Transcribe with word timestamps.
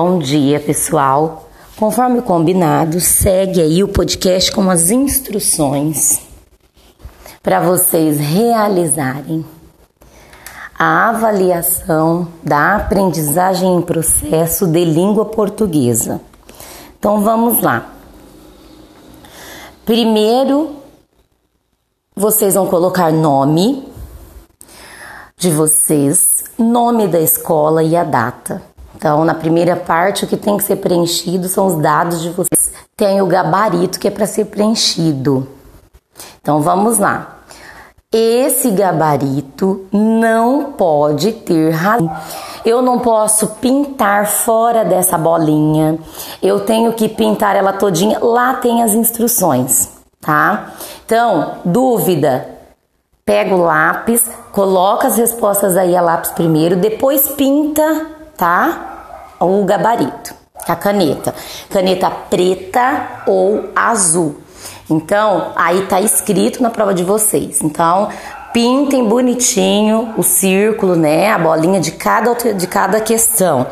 Bom 0.00 0.20
dia, 0.20 0.60
pessoal. 0.60 1.48
Conforme 1.76 2.22
combinado, 2.22 3.00
segue 3.00 3.60
aí 3.60 3.82
o 3.82 3.88
podcast 3.88 4.52
com 4.52 4.70
as 4.70 4.92
instruções 4.92 6.20
para 7.42 7.58
vocês 7.58 8.16
realizarem 8.16 9.44
a 10.78 11.08
avaliação 11.08 12.28
da 12.44 12.76
aprendizagem 12.76 13.74
em 13.74 13.82
processo 13.82 14.68
de 14.68 14.84
língua 14.84 15.24
portuguesa. 15.24 16.20
Então 16.96 17.20
vamos 17.20 17.60
lá. 17.60 17.90
Primeiro, 19.84 20.76
vocês 22.14 22.54
vão 22.54 22.68
colocar 22.68 23.10
nome 23.10 23.84
de 25.36 25.50
vocês, 25.50 26.44
nome 26.56 27.08
da 27.08 27.18
escola 27.18 27.82
e 27.82 27.96
a 27.96 28.04
data. 28.04 28.62
Então, 28.98 29.24
na 29.24 29.32
primeira 29.32 29.76
parte, 29.76 30.24
o 30.24 30.26
que 30.26 30.36
tem 30.36 30.56
que 30.56 30.64
ser 30.64 30.74
preenchido 30.74 31.48
são 31.48 31.66
os 31.66 31.76
dados 31.76 32.20
de 32.20 32.30
vocês. 32.30 32.72
Tem 32.96 33.22
o 33.22 33.26
gabarito 33.26 34.00
que 34.00 34.08
é 34.08 34.10
para 34.10 34.26
ser 34.26 34.46
preenchido. 34.46 35.46
Então, 36.42 36.60
vamos 36.60 36.98
lá. 36.98 37.36
Esse 38.12 38.72
gabarito 38.72 39.86
não 39.92 40.72
pode 40.72 41.30
ter 41.30 41.70
razão. 41.70 42.10
Eu 42.64 42.82
não 42.82 42.98
posso 42.98 43.46
pintar 43.60 44.26
fora 44.26 44.84
dessa 44.84 45.16
bolinha. 45.16 45.96
Eu 46.42 46.58
tenho 46.60 46.92
que 46.92 47.08
pintar 47.08 47.54
ela 47.54 47.72
todinha. 47.72 48.18
Lá 48.18 48.54
tem 48.54 48.82
as 48.82 48.94
instruções, 48.94 49.90
tá? 50.20 50.72
Então, 51.06 51.58
dúvida, 51.64 52.48
pega 53.24 53.54
o 53.54 53.62
lápis, 53.62 54.28
coloca 54.50 55.06
as 55.06 55.16
respostas 55.16 55.76
aí 55.76 55.94
a 55.94 56.00
lápis 56.00 56.32
primeiro, 56.32 56.74
depois 56.74 57.28
pinta, 57.28 58.17
tá? 58.38 59.34
O 59.40 59.64
gabarito, 59.64 60.34
a 60.66 60.74
caneta. 60.74 61.34
Caneta 61.68 62.08
preta 62.08 63.22
ou 63.26 63.68
azul. 63.76 64.40
Então, 64.88 65.52
aí 65.54 65.82
tá 65.86 66.00
escrito 66.00 66.62
na 66.62 66.70
prova 66.70 66.94
de 66.94 67.04
vocês. 67.04 67.60
Então, 67.60 68.08
pintem 68.52 69.06
bonitinho 69.06 70.14
o 70.16 70.22
círculo, 70.22 70.96
né, 70.96 71.30
a 71.30 71.38
bolinha 71.38 71.80
de 71.80 71.92
cada 71.92 72.34
de 72.54 72.66
cada 72.66 73.00
questão. 73.00 73.66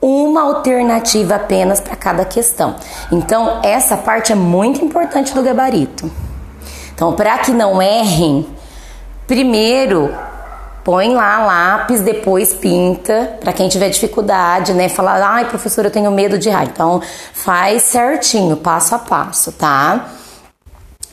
Uma 0.00 0.42
alternativa 0.42 1.36
apenas 1.36 1.80
para 1.80 1.96
cada 1.96 2.24
questão. 2.24 2.74
Então, 3.12 3.60
essa 3.62 3.96
parte 3.96 4.32
é 4.32 4.34
muito 4.34 4.84
importante 4.84 5.34
do 5.34 5.42
gabarito. 5.42 6.10
Então, 6.94 7.14
para 7.14 7.38
que 7.38 7.50
não 7.50 7.80
errem, 7.80 8.46
primeiro 9.26 10.12
põe 10.86 11.12
lá 11.12 11.44
lápis, 11.44 12.00
depois 12.00 12.54
pinta. 12.54 13.38
Para 13.40 13.52
quem 13.52 13.68
tiver 13.68 13.88
dificuldade, 13.88 14.72
né? 14.72 14.88
Falar, 14.88 15.20
ai, 15.20 15.48
professor, 15.48 15.84
eu 15.84 15.90
tenho 15.90 16.12
medo 16.12 16.38
de 16.38 16.48
errar. 16.48 16.62
Então, 16.62 17.02
faz 17.34 17.82
certinho, 17.82 18.56
passo 18.56 18.94
a 18.94 18.98
passo, 19.00 19.50
tá? 19.50 20.10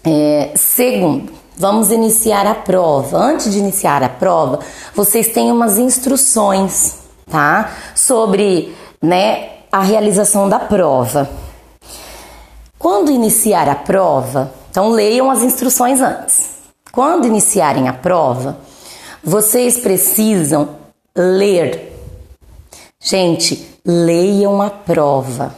É, 0.05 0.51
segundo, 0.55 1.33
vamos 1.57 1.89
iniciar 1.89 2.45
a 2.45 2.53
prova. 2.53 3.17
Antes 3.17 3.51
de 3.51 3.57
iniciar 3.57 4.03
a 4.03 4.09
prova, 4.09 4.59
vocês 4.93 5.29
têm 5.29 5.51
umas 5.51 5.79
instruções, 5.79 6.99
tá? 7.25 7.71
Sobre, 7.95 8.77
né, 9.01 9.53
a 9.71 9.79
realização 9.79 10.47
da 10.47 10.59
prova. 10.59 11.27
Quando 12.77 13.09
iniciar 13.09 13.67
a 13.67 13.75
prova, 13.75 14.53
então 14.69 14.89
leiam 14.89 15.31
as 15.31 15.41
instruções 15.41 15.99
antes. 15.99 16.51
Quando 16.91 17.25
iniciarem 17.25 17.89
a 17.89 17.93
prova, 17.93 18.59
vocês 19.23 19.77
precisam 19.79 20.75
ler. 21.15 21.93
Gente, 22.99 23.79
leiam 23.85 24.61
a 24.61 24.69
prova. 24.69 25.55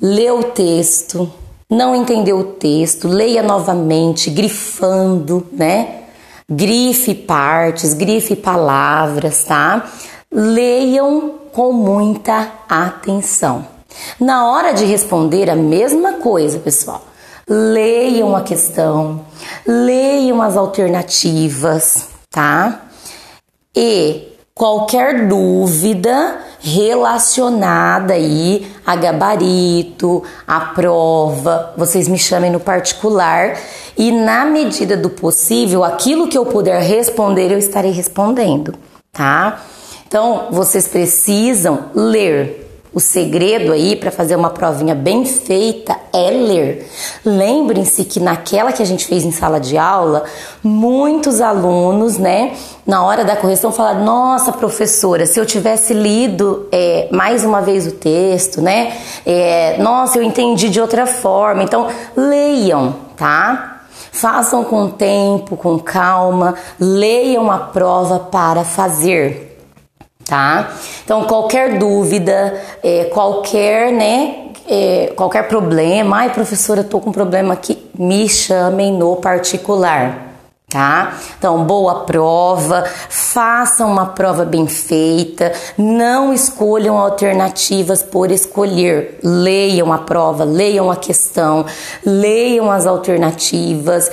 Lê 0.00 0.30
o 0.30 0.44
texto, 0.44 1.32
não 1.68 1.96
entendeu 1.96 2.38
o 2.38 2.44
texto, 2.44 3.08
leia 3.08 3.42
novamente, 3.42 4.30
grifando, 4.30 5.46
né? 5.50 6.02
Grife 6.48 7.14
partes, 7.14 7.94
grife 7.94 8.36
palavras, 8.36 9.44
tá? 9.44 9.90
Leiam 10.30 11.34
com 11.52 11.72
muita 11.72 12.52
atenção. 12.68 13.66
Na 14.20 14.50
hora 14.50 14.72
de 14.72 14.84
responder 14.84 15.48
a 15.48 15.56
mesma 15.56 16.14
coisa, 16.14 16.58
pessoal, 16.58 17.02
leiam 17.48 18.36
a 18.36 18.42
questão, 18.42 19.24
leiam 19.66 20.42
as 20.42 20.56
alternativas, 20.56 22.13
tá? 22.34 22.86
E 23.74 24.32
qualquer 24.52 25.28
dúvida 25.28 26.38
relacionada 26.60 28.14
aí 28.14 28.66
a 28.84 28.96
gabarito, 28.96 30.24
a 30.46 30.60
prova, 30.60 31.72
vocês 31.76 32.08
me 32.08 32.18
chamem 32.18 32.50
no 32.50 32.58
particular 32.58 33.56
e 33.96 34.10
na 34.10 34.44
medida 34.44 34.96
do 34.96 35.10
possível, 35.10 35.84
aquilo 35.84 36.26
que 36.26 36.36
eu 36.36 36.44
puder 36.44 36.82
responder, 36.82 37.52
eu 37.52 37.58
estarei 37.58 37.92
respondendo, 37.92 38.74
tá? 39.12 39.62
Então, 40.06 40.48
vocês 40.50 40.88
precisam 40.88 41.90
ler 41.94 42.63
o 42.94 43.00
segredo 43.00 43.72
aí 43.72 43.96
para 43.96 44.12
fazer 44.12 44.36
uma 44.36 44.50
provinha 44.50 44.94
bem 44.94 45.24
feita 45.24 45.96
é 46.12 46.30
ler. 46.30 46.88
Lembrem-se 47.24 48.04
que 48.04 48.20
naquela 48.20 48.72
que 48.72 48.82
a 48.82 48.86
gente 48.86 49.06
fez 49.06 49.24
em 49.24 49.32
sala 49.32 49.58
de 49.58 49.76
aula, 49.76 50.24
muitos 50.62 51.40
alunos, 51.40 52.16
né, 52.16 52.52
na 52.86 53.04
hora 53.04 53.24
da 53.24 53.34
correção 53.34 53.72
falaram: 53.72 54.04
Nossa, 54.04 54.52
professora, 54.52 55.26
se 55.26 55.40
eu 55.40 55.44
tivesse 55.44 55.92
lido 55.92 56.68
é, 56.70 57.08
mais 57.10 57.44
uma 57.44 57.60
vez 57.60 57.86
o 57.86 57.92
texto, 57.92 58.62
né? 58.62 58.96
É, 59.26 59.76
nossa, 59.78 60.18
eu 60.18 60.22
entendi 60.22 60.68
de 60.68 60.80
outra 60.80 61.04
forma. 61.06 61.64
Então, 61.64 61.88
leiam, 62.16 62.94
tá? 63.16 63.80
Façam 64.12 64.62
com 64.62 64.88
tempo, 64.88 65.56
com 65.56 65.76
calma, 65.78 66.54
leiam 66.78 67.50
a 67.50 67.58
prova 67.58 68.20
para 68.20 68.62
fazer 68.62 69.53
tá? 70.24 70.74
Então, 71.04 71.24
qualquer 71.24 71.78
dúvida, 71.78 72.60
é, 72.82 73.04
qualquer, 73.04 73.92
né, 73.92 74.44
é, 74.68 75.12
qualquer 75.14 75.46
problema, 75.48 76.18
ai 76.18 76.30
professora, 76.30 76.82
tô 76.82 77.00
com 77.00 77.10
um 77.10 77.12
problema 77.12 77.54
aqui, 77.54 77.78
me 77.98 78.28
chamem 78.28 78.92
no 78.92 79.16
particular. 79.16 80.32
Tá? 80.68 81.18
Então, 81.38 81.62
boa 81.62 82.00
prova, 82.00 82.82
façam 83.08 83.92
uma 83.92 84.06
prova 84.06 84.44
bem 84.44 84.66
feita, 84.66 85.52
não 85.78 86.34
escolham 86.34 86.98
alternativas 86.98 88.02
por 88.02 88.32
escolher. 88.32 89.20
Leiam 89.22 89.92
a 89.92 89.98
prova, 89.98 90.42
leiam 90.42 90.90
a 90.90 90.96
questão, 90.96 91.64
leiam 92.04 92.72
as 92.72 92.88
alternativas, 92.88 94.10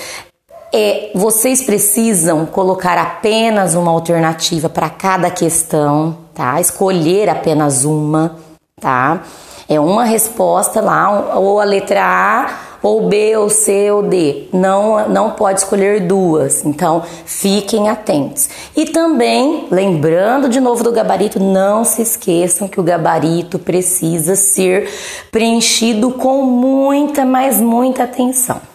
é, 0.73 1.11
vocês 1.13 1.61
precisam 1.61 2.45
colocar 2.45 2.97
apenas 2.97 3.75
uma 3.75 3.91
alternativa 3.91 4.69
para 4.69 4.89
cada 4.89 5.29
questão, 5.29 6.17
tá? 6.33 6.59
Escolher 6.61 7.29
apenas 7.29 7.83
uma, 7.83 8.37
tá? 8.79 9.21
É 9.67 9.79
uma 9.79 10.05
resposta 10.05 10.81
lá, 10.81 11.37
ou 11.37 11.59
a 11.59 11.63
letra 11.63 12.03
A, 12.03 12.71
ou 12.81 13.07
B, 13.07 13.37
ou 13.37 13.49
C, 13.49 13.91
ou 13.91 14.01
D. 14.01 14.47
Não, 14.51 15.07
não 15.07 15.31
pode 15.31 15.59
escolher 15.59 16.01
duas. 16.01 16.65
Então, 16.65 17.03
fiquem 17.25 17.87
atentos. 17.87 18.49
E 18.75 18.85
também, 18.85 19.67
lembrando 19.69 20.49
de 20.49 20.59
novo 20.59 20.83
do 20.83 20.91
gabarito, 20.91 21.39
não 21.39 21.83
se 21.83 22.01
esqueçam 22.01 22.67
que 22.67 22.79
o 22.79 22.83
gabarito 22.83 23.59
precisa 23.59 24.35
ser 24.35 24.89
preenchido 25.31 26.11
com 26.11 26.43
muita, 26.43 27.23
mas 27.23 27.61
muita 27.61 28.03
atenção. 28.03 28.70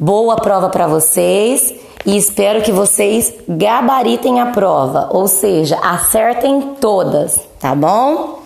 Boa 0.00 0.36
prova 0.36 0.68
para 0.68 0.86
vocês 0.86 1.74
e 2.06 2.16
espero 2.16 2.62
que 2.62 2.70
vocês 2.70 3.34
gabaritem 3.48 4.40
a 4.40 4.46
prova, 4.46 5.08
ou 5.10 5.26
seja, 5.26 5.76
acertem 5.82 6.76
todas, 6.80 7.40
tá 7.58 7.74
bom? 7.74 8.38